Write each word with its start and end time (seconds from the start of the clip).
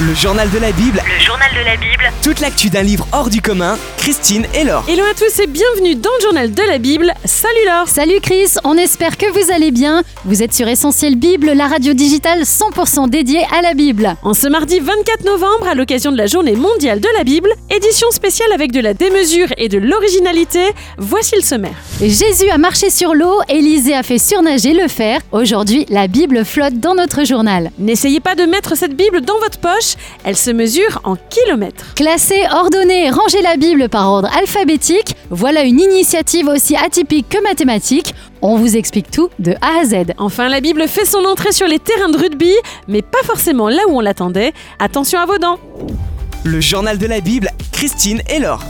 Le 0.00 0.14
journal 0.14 0.48
de 0.50 0.58
la 0.58 0.70
Bible, 0.70 1.02
Le 1.04 1.24
journal 1.24 1.50
de 1.58 1.64
la 1.64 1.76
Bible, 1.76 2.04
toute 2.22 2.38
l'actu 2.38 2.70
d'un 2.70 2.82
livre 2.82 3.04
hors 3.10 3.30
du 3.30 3.42
commun, 3.42 3.76
Christine 3.96 4.46
et 4.54 4.62
Laure. 4.62 4.84
Hello 4.88 5.02
à 5.02 5.12
tous 5.12 5.40
et 5.40 5.48
bienvenue 5.48 5.96
dans 5.96 6.10
le 6.18 6.22
journal 6.22 6.54
de 6.54 6.62
la 6.62 6.78
Bible. 6.78 7.12
Salut 7.24 7.66
Laure 7.66 7.88
Salut 7.88 8.20
Chris, 8.22 8.54
on 8.62 8.76
espère 8.76 9.16
que 9.16 9.26
vous 9.26 9.50
allez 9.50 9.72
bien. 9.72 10.04
Vous 10.24 10.44
êtes 10.44 10.54
sur 10.54 10.68
Essentiel 10.68 11.16
Bible, 11.16 11.50
la 11.50 11.66
radio 11.66 11.94
digitale 11.94 12.42
100% 12.42 13.10
dédiée 13.10 13.44
à 13.52 13.60
la 13.60 13.74
Bible. 13.74 14.14
En 14.22 14.34
ce 14.34 14.46
mardi 14.46 14.78
24 14.78 15.24
novembre, 15.24 15.66
à 15.66 15.74
l'occasion 15.74 16.12
de 16.12 16.16
la 16.16 16.26
journée 16.26 16.54
mondiale 16.54 17.00
de 17.00 17.08
la 17.16 17.24
Bible, 17.24 17.50
édition 17.68 18.08
spéciale 18.12 18.52
avec 18.52 18.70
de 18.70 18.80
la 18.80 18.94
démesure 18.94 19.48
et 19.56 19.68
de 19.68 19.78
l'originalité, 19.78 20.60
voici 20.98 21.34
le 21.34 21.42
sommaire. 21.42 21.74
Jésus 22.00 22.48
a 22.50 22.58
marché 22.58 22.90
sur 22.90 23.14
l'eau, 23.14 23.40
Élisée 23.48 23.96
a 23.96 24.04
fait 24.04 24.18
surnager 24.18 24.74
le 24.74 24.86
fer. 24.86 25.20
Aujourd'hui, 25.32 25.86
la 25.88 26.06
Bible 26.06 26.44
flotte 26.44 26.78
dans 26.78 26.94
notre 26.94 27.24
journal. 27.24 27.72
N'essayez 27.80 28.20
pas 28.20 28.36
de 28.36 28.44
mettre 28.44 28.76
cette 28.76 28.94
Bible 28.94 29.22
dans 29.22 29.38
votre 29.40 29.58
poche, 29.58 29.87
elle 30.24 30.36
se 30.36 30.50
mesure 30.50 31.00
en 31.04 31.16
kilomètres. 31.16 31.94
Classer, 31.94 32.42
ordonner, 32.52 33.10
ranger 33.10 33.42
la 33.42 33.56
Bible 33.56 33.88
par 33.88 34.10
ordre 34.10 34.28
alphabétique, 34.36 35.14
voilà 35.30 35.62
une 35.62 35.80
initiative 35.80 36.48
aussi 36.48 36.76
atypique 36.76 37.28
que 37.28 37.42
mathématique. 37.42 38.14
On 38.42 38.56
vous 38.56 38.76
explique 38.76 39.10
tout 39.10 39.30
de 39.38 39.52
A 39.60 39.80
à 39.80 39.84
Z. 39.84 40.12
Enfin, 40.18 40.48
la 40.48 40.60
Bible 40.60 40.86
fait 40.88 41.04
son 41.04 41.24
entrée 41.24 41.52
sur 41.52 41.66
les 41.66 41.78
terrains 41.78 42.08
de 42.08 42.18
rugby, 42.18 42.52
mais 42.86 43.02
pas 43.02 43.22
forcément 43.24 43.68
là 43.68 43.82
où 43.88 43.96
on 43.96 44.00
l'attendait. 44.00 44.52
Attention 44.78 45.18
à 45.20 45.26
vos 45.26 45.38
dents 45.38 45.58
Le 46.44 46.60
journal 46.60 46.98
de 46.98 47.06
la 47.06 47.20
Bible, 47.20 47.50
Christine 47.72 48.22
et 48.28 48.38
Laure. 48.38 48.62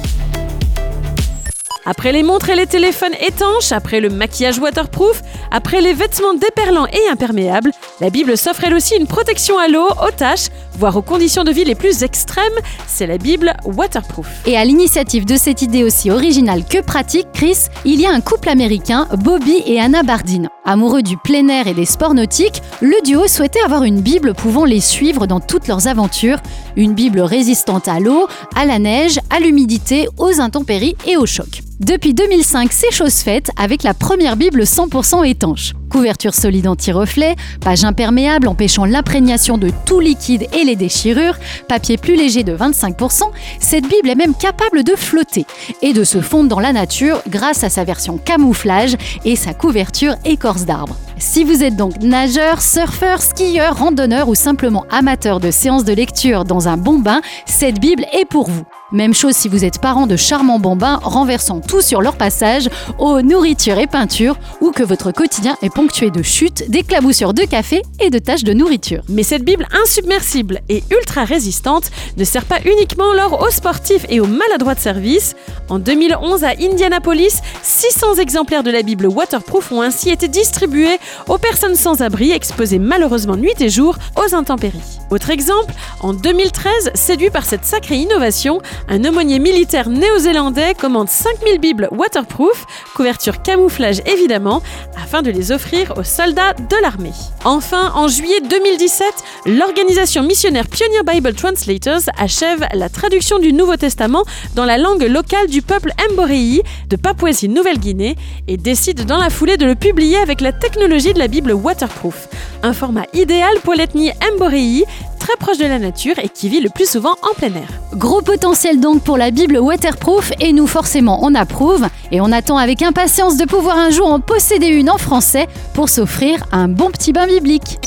Après 1.91 2.12
les 2.12 2.23
montres 2.23 2.51
et 2.51 2.55
les 2.55 2.66
téléphones 2.66 3.15
étanches, 3.27 3.73
après 3.73 4.01
le 4.01 4.10
maquillage 4.10 4.59
waterproof, 4.59 5.23
après 5.51 5.80
les 5.80 5.95
vêtements 5.95 6.34
déperlants 6.34 6.87
et 6.87 7.09
imperméables, 7.10 7.70
la 8.02 8.10
Bible 8.10 8.37
s'offre 8.37 8.65
elle 8.65 8.74
aussi 8.74 8.95
une 8.95 9.06
protection 9.06 9.59
à 9.59 9.69
l'eau, 9.69 9.88
aux 10.06 10.10
taches, 10.10 10.48
voire 10.79 10.98
aux 10.98 11.02
conditions 11.02 11.45
de 11.45 11.51
vie 11.51 11.65
les 11.65 11.74
plus 11.74 12.02
extrêmes. 12.02 12.52
C'est 12.87 13.07
la 13.07 13.16
Bible 13.16 13.54
waterproof. 13.65 14.29
Et 14.45 14.59
à 14.59 14.66
l'initiative 14.66 15.24
de 15.24 15.37
cette 15.37 15.62
idée 15.62 15.82
aussi 15.82 16.10
originale 16.10 16.62
que 16.66 16.82
pratique, 16.82 17.29
Chris, 17.32 17.68
il 17.87 17.99
y 17.99 18.05
a 18.05 18.12
un 18.12 18.21
couple 18.21 18.51
américain, 18.51 19.09
Bobby 19.16 19.62
et 19.65 19.80
Anna 19.80 20.02
Bardine. 20.02 20.51
Amoureux 20.71 21.01
du 21.01 21.16
plein 21.16 21.49
air 21.49 21.66
et 21.66 21.73
des 21.73 21.87
sports 21.87 22.13
nautiques, 22.13 22.61
le 22.83 23.02
duo 23.02 23.27
souhaitait 23.27 23.63
avoir 23.65 23.85
une 23.85 24.02
Bible 24.02 24.35
pouvant 24.35 24.66
les 24.66 24.80
suivre 24.80 25.27
dans 25.27 25.41
toutes 25.41 25.66
leurs 25.66 25.88
aventures. 25.88 26.41
Une 26.77 26.93
Bible 26.93 27.21
résistante 27.21 27.88
à 27.88 28.01
l'eau, 28.01 28.29
à 28.55 28.66
la 28.66 28.79
neige, 28.79 29.19
à 29.30 29.41
l'humidité, 29.41 30.09
aux 30.19 30.43
intempéries 30.43 30.95
et 31.07 31.16
aux 31.16 31.24
chocs. 31.24 31.63
Depuis 31.80 32.13
2005, 32.13 32.71
c'est 32.71 32.93
chose 32.93 33.21
faite 33.21 33.51
avec 33.57 33.83
la 33.83 33.95
première 33.95 34.37
Bible 34.37 34.65
100% 34.65 35.27
étanche. 35.27 35.73
Couverture 35.90 36.34
solide 36.34 36.68
anti-reflet, 36.68 37.36
page 37.60 37.84
imperméable 37.84 38.48
empêchant 38.48 38.84
l'imprégnation 38.84 39.58
de 39.58 39.70
tout 39.86 40.00
liquide 40.00 40.46
et 40.52 40.64
les 40.64 40.76
déchirures, 40.76 41.36
papier 41.68 41.96
plus 41.96 42.16
léger 42.16 42.44
de 42.44 42.56
25%, 42.56 43.22
cette 43.60 43.88
Bible 43.88 44.10
est 44.10 44.14
même 44.14 44.34
capable 44.34 44.84
de 44.84 44.94
flotter 44.94 45.46
et 45.82 45.92
de 45.92 46.04
se 46.04 46.20
fondre 46.20 46.48
dans 46.48 46.60
la 46.60 46.72
nature 46.72 47.22
grâce 47.28 47.64
à 47.64 47.70
sa 47.70 47.84
version 47.84 48.18
camouflage 48.18 48.96
et 49.24 49.36
sa 49.36 49.54
couverture 49.54 50.14
écorce 50.24 50.64
d'arbre. 50.64 50.96
Si 51.21 51.43
vous 51.43 51.65
êtes 51.65 51.74
donc 51.74 52.01
nageur, 52.01 52.63
surfeur, 52.63 53.21
skieur, 53.21 53.77
randonneur 53.77 54.29
ou 54.29 54.37
simplement 54.37 54.87
amateur 54.88 55.41
de 55.41 55.51
séances 55.51 55.85
de 55.85 55.93
lecture 55.93 56.45
dans 56.45 56.69
un 56.69 56.77
bon 56.77 57.01
bain, 57.01 57.21
cette 57.45 57.80
Bible 57.80 58.05
est 58.13 58.24
pour 58.24 58.49
vous. 58.49 58.65
Même 58.91 59.13
chose 59.13 59.35
si 59.35 59.49
vous 59.49 59.66
êtes 59.66 59.80
parent 59.80 60.07
de 60.07 60.16
charmants 60.16 60.59
bambins 60.59 60.99
renversant 61.02 61.61
tout 61.61 61.83
sur 61.83 62.01
leur 62.01 62.16
passage, 62.16 62.71
eau, 62.99 63.21
nourriture 63.21 63.79
et 63.79 63.87
peinture, 63.87 64.39
ou 64.62 64.71
que 64.71 64.83
votre 64.83 65.12
quotidien 65.12 65.59
est 65.61 65.75
ponctué 65.75 66.11
de 66.11 66.22
chutes, 66.22 66.71
d'éclaboussures 66.71 67.34
de 67.34 67.43
café 67.43 67.83
et 68.00 68.09
de 68.09 68.19
taches 68.19 68.44
de 68.44 68.55
nourriture. 68.55 69.03
Mais 69.11 69.25
cette 69.25 69.44
Bible 69.44 69.66
insubmersible 69.83 70.61
et 70.71 70.84
ultra 70.91 71.25
résistante 71.25 71.91
ne 72.16 72.25
sert 72.25 72.47
pas 72.47 72.61
uniquement 72.65 73.12
lors 73.12 73.43
aux 73.43 73.50
sportifs 73.50 74.06
et 74.09 74.21
aux 74.21 74.27
maladroits 74.27 74.75
de 74.75 74.81
service. 74.81 75.34
En 75.69 75.78
2011, 75.78 76.45
à 76.45 76.53
Indianapolis, 76.59 77.43
600 77.62 78.15
exemplaires 78.15 78.62
de 78.62 78.71
la 78.71 78.83
Bible 78.83 79.07
waterproof 79.07 79.71
ont 79.71 79.83
ainsi 79.83 80.09
été 80.09 80.28
distribués 80.28 80.99
aux 81.29 81.39
personnes 81.39 81.75
sans 81.75 82.03
abri 82.03 82.33
exposées 82.33 82.79
malheureusement 82.79 83.37
nuit 83.37 83.61
et 83.61 83.69
jour 83.69 83.97
aux 84.17 84.35
intempéries. 84.35 84.99
Autre 85.11 85.31
exemple, 85.31 85.73
en 86.01 86.13
2013, 86.13 86.91
séduit 86.95 87.31
par 87.31 87.45
cette 87.45 87.65
sacrée 87.65 87.97
innovation, 87.97 88.61
un 88.89 89.05
aumônier 89.05 89.39
militaire 89.39 89.89
néo-zélandais 89.89 90.75
commande 90.75 91.09
5000 91.09 91.59
Bibles 91.59 91.89
waterproof, 91.93 92.67
couverture 92.95 93.43
camouflage 93.43 94.03
évidemment, 94.07 94.63
afin 95.03 95.23
de 95.23 95.31
les 95.31 95.53
offrir 95.53 95.95
aux 95.97 96.05
soldats 96.05 96.53
de 96.55 96.83
l'armée. 96.83 97.13
Enfin, 97.45 97.93
en 97.95 98.09
juillet 98.09 98.41
2017, 98.49 99.07
l'organisation 99.47 100.23
missionnaire 100.23 100.67
Pioneer 100.67 101.03
Bible 101.07 101.35
Translators 101.35 102.03
achève 102.19 102.67
la 102.75 102.89
traduction 102.89 103.39
du 103.39 103.53
Nouveau 103.53 103.77
Testament 103.77 104.25
dans 104.55 104.65
la 104.65 104.77
langue 104.77 105.03
locale 105.03 105.47
du 105.49 105.63
peuple 105.63 105.93
Mboréi 106.13 106.63
de 106.89 106.97
Papouasie-Nouvelle-Guinée 106.97 108.17
et 108.47 108.57
décide 108.57 109.07
dans 109.07 109.19
la 109.19 109.31
foulée 109.31 109.57
de 109.57 109.67
le 109.67 109.75
publier 109.75 110.19
avec 110.19 110.41
la 110.41 110.53
technologie 110.53 110.97
de 110.98 111.19
la 111.19 111.28
Bible 111.28 111.53
waterproof, 111.53 112.28
un 112.64 112.72
format 112.72 113.04
idéal 113.12 113.60
pour 113.62 113.75
l'ethnie 113.75 114.10
Mboréi, 114.34 114.84
très 115.20 115.36
proche 115.38 115.56
de 115.56 115.64
la 115.64 115.78
nature 115.78 116.19
et 116.19 116.28
qui 116.28 116.48
vit 116.48 116.60
le 116.60 116.70
plus 116.70 116.91
souvent 116.91 117.14
en 117.22 117.34
plein 117.36 117.54
air. 117.54 117.69
Gros 117.94 118.20
potentiel 118.20 118.81
donc 118.81 119.03
pour 119.03 119.16
la 119.16 119.31
Bible 119.31 119.59
waterproof 119.59 120.32
et 120.41 120.53
nous 120.53 120.66
forcément 120.66 121.20
on 121.22 121.36
approuve 121.36 121.86
et 122.10 122.20
on 122.20 122.32
attend 122.32 122.59
avec 122.59 122.82
impatience 122.82 123.36
de 123.36 123.44
pouvoir 123.44 123.78
un 123.78 123.91
jour 123.91 124.12
en 124.12 124.19
posséder 124.19 124.66
une 124.66 124.91
en 124.91 124.98
français 124.98 125.47
pour 125.72 125.88
s'offrir 125.88 126.42
un 126.50 126.66
bon 126.66 126.91
petit 126.91 127.12
bain 127.12 127.28
biblique. 127.28 127.78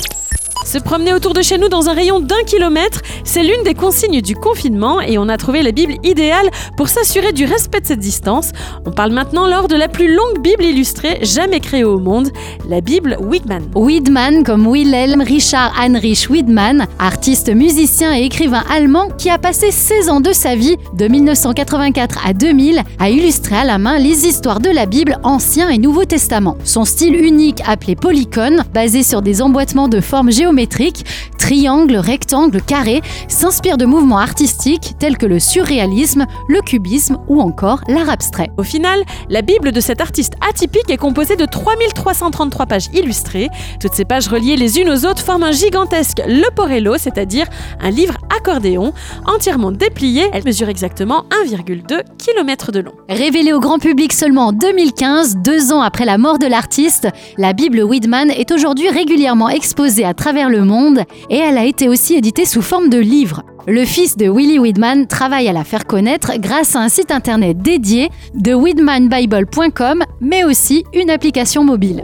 Se 0.63 0.77
promener 0.77 1.13
autour 1.13 1.33
de 1.33 1.41
chez 1.41 1.57
nous 1.57 1.69
dans 1.69 1.89
un 1.89 1.93
rayon 1.93 2.19
d'un 2.19 2.43
kilomètre, 2.45 3.01
c'est 3.23 3.43
l'une 3.43 3.63
des 3.63 3.73
consignes 3.73 4.21
du 4.21 4.35
confinement 4.35 5.01
et 5.01 5.17
on 5.17 5.27
a 5.27 5.37
trouvé 5.37 5.63
la 5.63 5.71
Bible 5.71 5.95
idéale 6.03 6.49
pour 6.77 6.87
s'assurer 6.87 7.33
du 7.33 7.45
respect 7.45 7.81
de 7.81 7.87
cette 7.87 7.99
distance. 7.99 8.51
On 8.85 8.91
parle 8.91 9.11
maintenant 9.11 9.47
lors 9.47 9.67
de 9.67 9.75
la 9.75 9.87
plus 9.87 10.13
longue 10.13 10.39
Bible 10.41 10.63
illustrée 10.63 11.19
jamais 11.23 11.59
créée 11.59 11.83
au 11.83 11.97
monde, 11.97 12.29
la 12.69 12.79
Bible 12.79 13.17
Wigman. 13.19 13.63
Widman 13.75 14.43
comme 14.43 14.67
Wilhelm 14.67 15.21
Richard 15.21 15.73
Heinrich 15.79 16.29
Widman, 16.29 16.85
artiste, 16.99 17.49
musicien 17.53 18.13
et 18.15 18.23
écrivain 18.23 18.63
allemand 18.69 19.09
qui 19.17 19.29
a 19.29 19.39
passé 19.39 19.71
16 19.71 20.09
ans 20.09 20.21
de 20.21 20.31
sa 20.31 20.55
vie, 20.55 20.77
de 20.93 21.07
1984 21.07 22.19
à 22.25 22.33
2000, 22.33 22.83
à 22.99 23.09
illustrer 23.09 23.55
à 23.55 23.63
la 23.65 23.79
main 23.79 23.97
les 23.97 24.27
histoires 24.27 24.59
de 24.59 24.69
la 24.69 24.85
Bible 24.85 25.17
Ancien 25.23 25.69
et 25.69 25.79
Nouveau 25.79 26.05
Testament. 26.05 26.57
Son 26.63 26.85
style 26.85 27.15
unique 27.15 27.61
appelé 27.65 27.95
polycone, 27.95 28.63
basé 28.73 29.03
sur 29.03 29.21
des 29.21 29.41
emboîtements 29.41 29.87
de 29.87 29.99
formes 29.99 30.31
géométriques, 30.31 30.51
triangles, 30.67 31.97
rectangles, 31.97 32.61
carrés, 32.61 33.01
s'inspire 33.27 33.77
de 33.77 33.85
mouvements 33.85 34.19
artistiques 34.19 34.93
tels 34.99 35.17
que 35.17 35.25
le 35.25 35.39
surréalisme, 35.39 36.25
le 36.47 36.61
cubisme 36.61 37.17
ou 37.27 37.41
encore 37.41 37.81
l'art 37.87 38.09
abstrait. 38.09 38.51
Au 38.57 38.63
final, 38.63 39.01
la 39.29 39.41
Bible 39.41 39.71
de 39.71 39.81
cet 39.81 40.01
artiste 40.01 40.33
atypique 40.47 40.89
est 40.89 40.97
composée 40.97 41.35
de 41.35 41.45
3333 41.45 42.65
pages 42.65 42.89
illustrées. 42.93 43.49
Toutes 43.79 43.93
ces 43.93 44.05
pages 44.05 44.27
reliées 44.27 44.55
les 44.55 44.79
unes 44.79 44.89
aux 44.89 45.05
autres 45.05 45.21
forment 45.21 45.43
un 45.43 45.51
gigantesque 45.51 46.21
leporello, 46.27 46.97
c'est-à-dire 46.97 47.47
un 47.79 47.89
livre 47.89 48.17
accordéon, 48.35 48.93
entièrement 49.25 49.71
déplié. 49.71 50.29
Elle 50.33 50.43
mesure 50.45 50.69
exactement 50.69 51.25
1,2 51.45 52.01
km 52.17 52.71
de 52.71 52.79
long. 52.79 52.93
Révélée 53.09 53.53
au 53.53 53.59
grand 53.59 53.79
public 53.79 54.13
seulement 54.13 54.47
en 54.47 54.51
2015, 54.53 55.37
deux 55.37 55.73
ans 55.73 55.81
après 55.81 56.05
la 56.05 56.17
mort 56.17 56.39
de 56.39 56.47
l'artiste, 56.47 57.07
la 57.37 57.53
Bible 57.53 57.83
Widman 57.83 58.29
est 58.31 58.51
aujourd'hui 58.51 58.89
régulièrement 58.89 59.49
exposée 59.49 60.05
à 60.05 60.13
travers 60.13 60.40
le 60.49 60.63
monde 60.63 61.01
et 61.29 61.37
elle 61.37 61.57
a 61.57 61.65
été 61.65 61.89
aussi 61.89 62.15
éditée 62.15 62.45
sous 62.45 62.61
forme 62.61 62.89
de 62.89 62.97
livre. 62.97 63.43
Le 63.67 63.85
fils 63.85 64.17
de 64.17 64.27
Willie 64.27 64.59
Widman 64.59 65.07
travaille 65.07 65.47
à 65.47 65.53
la 65.53 65.63
faire 65.63 65.85
connaître 65.85 66.31
grâce 66.39 66.75
à 66.75 66.79
un 66.79 66.89
site 66.89 67.11
internet 67.11 67.59
dédié 67.59 68.09
de 68.33 68.53
widmanbible.com, 68.53 70.03
mais 70.19 70.43
aussi 70.43 70.83
une 70.93 71.09
application 71.09 71.63
mobile. 71.63 72.01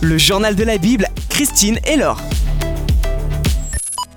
Le 0.00 0.18
journal 0.18 0.54
de 0.54 0.64
la 0.64 0.78
Bible, 0.78 1.06
Christine 1.28 1.78
et 1.86 1.96
Laure. 1.96 2.20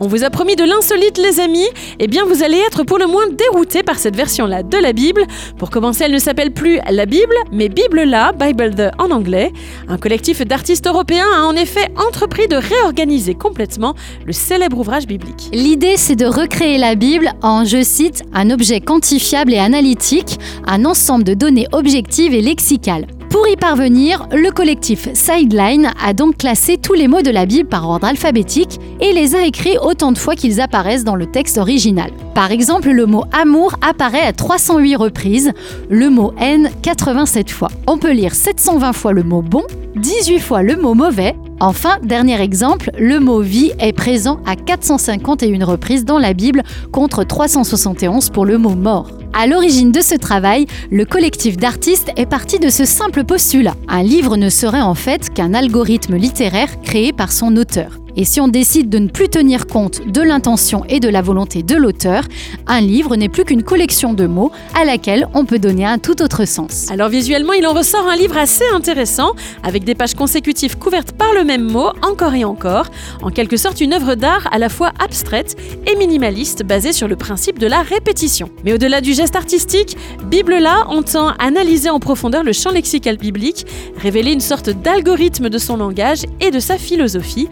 On 0.02 0.08
vous 0.08 0.26
a 0.26 0.30
promis 0.30 0.58
de 0.58 0.66
l'insolite, 0.66 1.18
les 1.18 1.40
amis 1.40 1.68
Eh 2.00 2.08
bien, 2.08 2.26
vous 2.26 2.44
allez 2.44 2.58
être 2.58 2.84
pour 2.84 2.98
le 2.98 3.08
moins 3.08 3.28
déroutés 3.28 3.82
par 3.82 3.98
cette 3.98 4.16
version-là 4.16 4.62
de 4.62 4.78
la 4.78 4.92
Bible. 4.92 5.26
Pour 5.58 5.70
commencer, 5.70 6.04
elle 6.04 6.12
ne 6.12 6.20
s'appelle 6.20 6.52
plus 6.52 6.80
la 6.90 7.06
Bible, 7.06 7.34
mais 7.54 7.70
Bible 7.70 8.04
là, 8.04 8.34
Bible 8.34 8.76
the 8.76 8.92
en 9.00 9.10
anglais. 9.12 9.54
Un 9.88 9.98
collectif 9.98 10.46
d'artistes 10.46 10.86
européens 10.86 11.28
a 11.34 11.44
en 11.44 11.56
effet 11.56 11.88
entrepris 11.96 12.50
de 12.50 12.58
réorganiser 12.58 13.36
complètement 13.36 13.96
le 14.26 14.34
célèbre 14.34 14.80
ouvrage 14.80 15.08
biblique. 15.08 15.50
L'idée, 15.54 15.96
c'est 15.96 16.18
de 16.18 16.26
recréer 16.26 16.78
la 16.78 16.96
Bible 16.96 17.32
en, 17.42 17.64
je 17.64 17.82
cite, 17.82 18.24
un 18.34 18.50
objet 18.50 18.82
quantifiable 18.82 19.54
et 19.54 19.60
analytique, 19.60 20.38
un 20.68 20.84
ensemble 20.84 21.24
de 21.24 21.36
données 21.36 21.68
objectives 21.72 22.34
et 22.34 22.42
lexicales. 22.42 23.08
Pour 23.30 23.48
y 23.48 23.56
parvenir, 23.56 24.28
le 24.32 24.50
collectif 24.52 25.10
Sideline 25.14 25.92
a 26.04 26.14
donc 26.14 26.38
classé 26.38 26.78
tous 26.78 26.94
les 26.94 27.08
mots 27.08 27.22
de 27.22 27.32
la 27.32 27.46
Bible 27.46 27.68
par 27.68 27.88
ordre 27.88 28.08
alphabétique 28.08 28.80
et 29.00 29.14
les 29.14 29.36
a 29.36 29.46
écrits 29.46 29.78
autant 29.78 30.12
de 30.12 30.18
fois 30.18 30.36
qu'ils 30.36 30.62
apparaissent 30.62 31.04
dans 31.04 31.16
le 31.16 31.26
texte 31.26 31.58
original. 31.58 32.12
Par 32.34 32.52
exemple, 32.52 32.90
le 32.90 33.06
mot 33.06 33.26
amour 33.32 33.76
apparaît 33.82 34.26
à 34.26 34.34
308 34.34 34.96
reprises, 34.96 35.52
le 35.90 36.10
mot 36.10 36.34
haine 36.40 36.70
87 36.82 37.52
fois. 37.52 37.70
On 37.88 37.98
peut 37.98 38.12
lire 38.12 38.34
720 38.34 38.94
fois 38.94 39.14
le 39.14 39.24
mot 39.24 39.42
bon, 39.42 39.64
18 39.96 40.40
fois 40.40 40.64
le 40.64 40.76
mot 40.76 40.94
mauvais. 40.94 41.36
Enfin, 41.60 41.98
dernier 42.04 42.42
exemple, 42.42 42.92
le 43.00 43.20
mot 43.20 43.40
vie 43.40 43.72
est 43.80 43.94
présent 43.94 44.40
à 44.46 44.56
451 44.56 45.64
reprises 45.64 46.04
dans 46.04 46.20
la 46.20 46.34
Bible 46.34 46.64
contre 46.92 47.24
371 47.24 48.30
pour 48.30 48.46
le 48.46 48.58
mot 48.58 48.76
mort. 48.76 49.12
À 49.34 49.48
l'origine 49.48 49.92
de 49.92 50.02
ce 50.02 50.16
travail, 50.16 50.66
le 50.92 51.06
collectif 51.06 51.56
d'artistes 51.58 52.12
est 52.18 52.26
parti 52.26 52.60
de 52.60 52.70
ce 52.70 52.86
simple 52.86 53.24
postulat. 53.24 53.76
Un 53.88 54.04
livre 54.04 54.36
ne 54.38 54.50
serait 54.50 54.82
en 54.82 54.96
fait 54.96 55.34
qu'un 55.34 55.54
algorithme 55.54 56.16
littéraire 56.16 56.82
créé 56.82 57.14
par 57.14 57.32
son 57.32 57.56
auteur. 57.56 58.00
Et 58.18 58.24
si 58.24 58.40
on 58.40 58.48
décide 58.48 58.90
de 58.90 58.98
ne 58.98 59.10
plus 59.10 59.28
tenir 59.28 59.68
compte 59.68 60.08
de 60.08 60.22
l'intention 60.22 60.84
et 60.88 61.00
de 61.00 61.10
la 61.10 61.22
volonté 61.22 61.64
de 61.64 61.76
l'auteur, 61.76 62.24
un 62.66 62.80
livre 62.80 63.16
n'est 63.16 63.30
plus 63.30 63.44
qu'une 63.44 63.64
collection 63.64 64.14
de 64.14 64.26
mots 64.26 64.52
à 64.74 64.86
laquelle 64.86 65.28
on 65.34 65.46
peut 65.46 65.60
donner 65.60 65.86
un 65.86 65.98
tout 65.98 66.22
autre 66.22 66.46
sens. 66.46 66.90
Alors 66.90 67.10
visuellement, 67.10 67.54
il 67.54 67.68
en 67.68 67.74
ressort 67.74 68.08
un 68.08 68.16
livre 68.16 68.38
assez 68.38 68.64
intéressant, 68.74 69.34
avec 69.64 69.84
des 69.84 69.96
pages 69.96 70.14
consécutives 70.14 70.78
couvertes 70.78 71.12
par 71.12 71.34
le 71.34 71.44
même 71.44 71.64
mot, 71.64 71.90
encore 72.02 72.34
et 72.36 72.46
encore, 72.46 72.88
en 73.22 73.30
quelque 73.30 73.58
sorte 73.58 73.82
une 73.82 73.94
œuvre 73.94 74.16
d'art 74.16 74.48
à 74.52 74.60
la 74.60 74.70
fois 74.70 74.92
abstraite 75.04 75.58
et 75.86 75.96
minimaliste, 75.98 76.64
basée 76.64 76.94
sur 76.94 77.08
le 77.08 77.16
principe 77.16 77.60
de 77.60 77.68
la 77.68 77.82
répétition. 77.82 78.50
Mais 78.64 78.74
au-delà 78.74 79.02
du 79.02 79.14
geste 79.14 79.36
artistique, 79.36 79.98
Bible 80.30 80.56
là 80.58 80.86
entend 80.88 81.34
analyser 81.40 81.90
en 81.90 82.00
profondeur 82.00 82.44
le 82.44 82.54
champ 82.54 82.72
lexical 82.72 83.18
biblique, 83.18 83.66
révéler 83.98 84.32
une 84.32 84.40
sorte 84.40 84.70
d'algorithme 84.70 85.50
de 85.50 85.58
son 85.58 85.78
langage 85.78 86.24
et 86.40 86.52
de 86.52 86.60
sa 86.60 86.78
philosophie, 86.78 87.50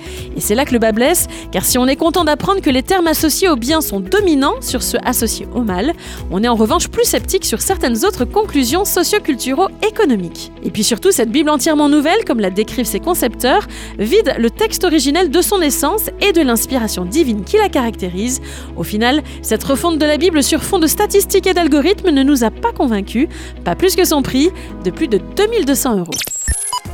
c'est 0.53 0.57
là 0.57 0.65
que 0.65 0.73
le 0.73 0.77
bas 0.77 0.91
blesse, 0.91 1.25
car 1.51 1.65
si 1.65 1.79
on 1.79 1.88
est 1.88 1.95
content 1.95 2.23
d'apprendre 2.25 2.61
que 2.61 2.69
les 2.69 2.83
termes 2.83 3.07
associés 3.07 3.50
au 3.50 3.55
bien 3.55 3.81
sont 3.81 4.00
dominants 4.00 4.61
sur 4.61 4.83
ceux 4.83 5.00
associés 5.03 5.47
au 5.55 5.63
mal, 5.63 5.94
on 6.29 6.44
est 6.44 6.47
en 6.47 6.53
revanche 6.53 6.89
plus 6.89 7.05
sceptique 7.05 7.44
sur 7.44 7.59
certaines 7.59 8.05
autres 8.05 8.23
conclusions 8.23 8.85
socio-culturo-économiques. 8.85 10.51
Et 10.61 10.69
puis 10.69 10.83
surtout, 10.83 11.09
cette 11.09 11.31
Bible 11.31 11.50
entièrement 11.50 11.89
nouvelle, 11.89 12.23
comme 12.27 12.39
la 12.39 12.51
décrivent 12.51 12.85
ses 12.85 13.00
concepteurs, 13.00 13.67
vide 13.97 14.35
le 14.38 14.51
texte 14.51 14.83
originel 14.83 15.31
de 15.31 15.41
son 15.41 15.59
essence 15.59 16.11
et 16.21 16.33
de 16.33 16.41
l'inspiration 16.44 17.03
divine 17.03 17.44
qui 17.44 17.57
la 17.57 17.69
caractérise. 17.69 18.39
Au 18.77 18.83
final, 18.83 19.23
cette 19.41 19.63
refonte 19.63 19.97
de 19.97 20.05
la 20.05 20.17
Bible 20.17 20.44
sur 20.44 20.61
fond 20.61 20.77
de 20.77 20.85
statistiques 20.85 21.47
et 21.47 21.55
d'algorithmes 21.55 22.11
ne 22.11 22.21
nous 22.21 22.44
a 22.44 22.51
pas 22.51 22.73
convaincus, 22.73 23.27
pas 23.65 23.73
plus 23.73 23.95
que 23.95 24.05
son 24.05 24.21
prix, 24.21 24.51
de 24.83 24.91
plus 24.91 25.07
de 25.07 25.19
2200 25.35 25.97
euros. 25.97 26.11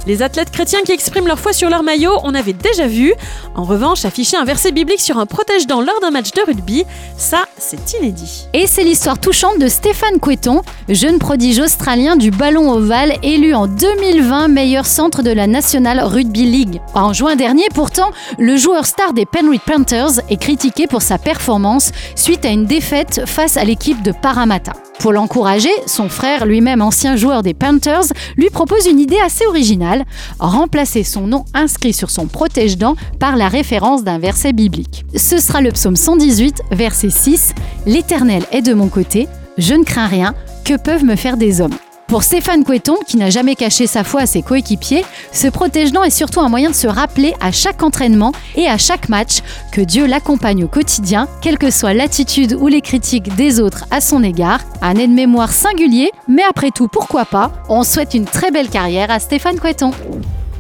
Les 0.08 0.22
athlètes 0.22 0.52
chrétiens 0.52 0.82
qui 0.84 0.92
expriment 0.92 1.28
leur 1.28 1.40
foi 1.40 1.54
sur 1.54 1.70
leur 1.70 1.84
maillot, 1.84 2.14
on 2.24 2.34
avait 2.34 2.54
déjà 2.54 2.88
vu. 2.88 3.14
En 3.56 3.64
revanche, 3.64 4.06
afficher 4.06 4.38
un 4.38 4.46
verset 4.46 4.72
biblique 4.72 5.02
sur 5.02 5.18
un 5.18 5.26
protège-dents 5.26 5.82
lors 5.82 6.00
d'un 6.02 6.12
match 6.12 6.32
de 6.32 6.42
rugby, 6.42 6.86
ça, 7.18 7.46
c'est 7.58 7.94
inédit. 7.94 8.48
Et 8.54 8.68
c'est 8.68 8.84
l'histoire 8.84 9.20
touchante 9.20 9.60
de 9.60 9.68
Stéphane 9.68 10.20
Coueton, 10.20 10.62
jeune 10.88 11.20
prodige 11.20 11.60
australien 11.60 12.16
du 12.16 12.32
ballon 12.32 12.72
ovale, 12.72 13.14
élu 13.24 13.54
en 13.54 13.68
2020 13.68 14.48
meilleur 14.48 14.86
centre 14.86 15.22
de 15.22 15.32
la 15.32 15.48
National 15.48 16.00
Rugby 16.00 16.46
League. 16.46 16.82
En 16.94 17.14
juin 17.14 17.36
dernier, 17.36 17.68
pourtant, 17.74 18.12
le 18.38 18.58
joueur 18.58 18.86
star 18.86 19.14
des 19.14 19.26
Penrith 19.26 19.62
Panthers 19.66 20.22
est 20.30 20.38
critiqué 20.38 20.88
pour 20.88 21.02
sa 21.02 21.18
performance 21.18 21.92
suite 22.16 22.46
à 22.46 22.50
une 22.50 22.66
défaite 22.66 23.22
face 23.26 23.58
à 23.58 23.64
l'équipe 23.64 24.02
de 24.02 24.12
Parramatta. 24.12 24.74
Pour 25.00 25.14
l'encourager, 25.14 25.72
son 25.86 26.10
frère, 26.10 26.46
lui-même 26.46 26.82
ancien 26.82 27.16
joueur 27.16 27.42
des 27.42 27.54
Panthers, 27.54 28.12
lui 28.36 28.50
propose 28.50 28.86
une 28.86 29.00
idée 29.00 29.20
assez 29.26 29.46
originale, 29.46 30.06
remplacer 30.40 31.04
son 31.04 31.26
nom 31.26 31.46
inscrit 31.54 31.94
sur 31.94 32.10
son 32.10 32.28
protège-dents 32.28 32.96
par 33.18 33.38
la 33.38 33.48
référence 33.48 34.04
d'un 34.04 34.20
verset 34.20 34.52
biblique. 34.52 35.06
Ce 35.16 35.38
sera 35.38 35.62
le 35.62 35.72
psaume 35.72 35.96
118, 35.96 36.64
verset 36.72 37.10
6, 37.10 37.54
L'Éternel 37.86 38.44
est 38.52 38.62
de 38.62 38.74
mon 38.74 38.90
côté, 38.90 39.30
je 39.58 39.74
ne 39.74 39.86
crains 39.86 40.08
rien, 40.08 40.36
que 40.66 40.78
peuvent 40.78 41.06
me 41.06 41.16
faire 41.16 41.38
des 41.38 41.62
hommes 41.62 41.78
pour 42.10 42.24
Stéphane 42.24 42.64
Coueton, 42.64 42.96
qui 43.06 43.18
n'a 43.18 43.30
jamais 43.30 43.54
caché 43.54 43.86
sa 43.86 44.04
foi 44.04 44.22
à 44.22 44.26
ses 44.26 44.42
coéquipiers, 44.42 45.06
ce 45.32 45.48
protège-dents 45.48 46.04
est 46.04 46.10
surtout 46.10 46.40
un 46.40 46.50
moyen 46.50 46.72
de 46.72 46.76
se 46.76 46.88
rappeler 46.88 47.36
à 47.40 47.52
chaque 47.52 47.84
entraînement 47.84 48.32
et 48.56 48.68
à 48.68 48.80
chaque 48.80 49.10
match 49.10 49.42
que 49.72 49.82
Dieu 49.82 50.08
l'accompagne 50.08 50.64
au 50.64 50.68
quotidien, 50.68 51.28
quelle 51.42 51.60
que 51.60 51.70
soit 51.70 51.94
l'attitude 51.94 52.58
ou 52.60 52.68
les 52.68 52.82
critiques 52.82 53.36
des 53.36 53.60
autres 53.60 53.86
à 53.92 54.02
son 54.02 54.24
égard. 54.24 54.62
Un 54.82 54.96
aide-mémoire 54.96 55.54
singulier, 55.54 56.10
mais 56.28 56.42
après 56.50 56.72
tout, 56.72 56.88
pourquoi 56.88 57.26
pas? 57.26 57.52
On 57.70 57.84
souhaite 57.84 58.16
une 58.16 58.26
très 58.26 58.50
belle 58.50 58.70
carrière 58.70 59.12
à 59.12 59.20
Stéphane 59.20 59.60
Coueton. 59.60 59.92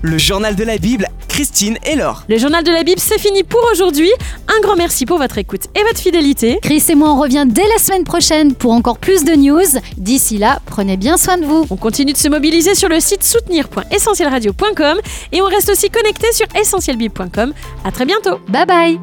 Le 0.03 0.17
journal 0.19 0.55
de 0.55 0.63
la 0.63 0.77
Bible, 0.77 1.07
Christine 1.39 1.77
et 1.85 1.95
Laure. 1.95 2.25
Le 2.27 2.37
journal 2.37 2.65
de 2.65 2.69
la 2.69 2.83
Bible, 2.83 2.99
c'est 2.99 3.17
fini 3.17 3.43
pour 3.43 3.61
aujourd'hui. 3.71 4.11
Un 4.49 4.59
grand 4.59 4.75
merci 4.75 5.05
pour 5.05 5.17
votre 5.17 5.37
écoute 5.37 5.67
et 5.73 5.81
votre 5.83 6.01
fidélité. 6.01 6.59
Chris 6.61 6.83
et 6.89 6.95
moi, 6.95 7.13
on 7.13 7.17
revient 7.17 7.45
dès 7.47 7.65
la 7.65 7.77
semaine 7.77 8.03
prochaine 8.03 8.53
pour 8.53 8.73
encore 8.73 8.97
plus 8.97 9.23
de 9.23 9.31
news. 9.35 9.79
D'ici 9.95 10.37
là, 10.37 10.59
prenez 10.65 10.97
bien 10.97 11.15
soin 11.15 11.37
de 11.37 11.45
vous. 11.45 11.65
On 11.69 11.77
continue 11.77 12.11
de 12.11 12.17
se 12.17 12.27
mobiliser 12.27 12.75
sur 12.75 12.89
le 12.89 12.99
site 12.99 13.23
soutenir.essentielradio.com 13.23 14.97
et 15.31 15.41
on 15.41 15.45
reste 15.45 15.69
aussi 15.69 15.89
connecté 15.89 16.27
sur 16.33 16.45
essentielbible.com. 16.59 17.53
À 17.85 17.91
très 17.93 18.03
bientôt. 18.03 18.39
Bye 18.49 18.65
bye. 18.65 18.99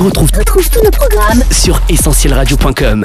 On 0.00 0.04
retrouve, 0.04 0.30
tous 0.32 0.82
nos 0.82 0.90
programmes 0.90 1.42
sur 1.50 1.78
essentielradio.com. 1.90 3.04